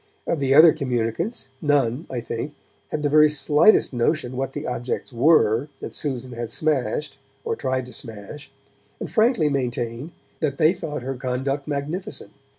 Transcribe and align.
Of 0.25 0.39
the 0.39 0.55
other 0.55 0.73
communicants, 0.73 1.49
none, 1.61 2.07
I 2.09 2.21
think, 2.21 2.55
had 2.89 3.03
the 3.03 3.07
very 3.09 3.29
slightest 3.29 3.93
notion 3.93 4.35
what 4.35 4.53
the 4.53 4.65
objects 4.65 5.13
were 5.13 5.67
that 5.79 5.93
Susan 5.93 6.31
had 6.31 6.49
smashed, 6.49 7.19
or 7.45 7.55
tried 7.55 7.85
to 7.85 7.93
smash, 7.93 8.51
and 8.99 9.11
frankly 9.11 9.47
maintained 9.47 10.11
that 10.39 10.57
they 10.57 10.73
thought 10.73 11.03
her 11.03 11.13
conduct 11.13 11.67
magnificent. 11.67 12.31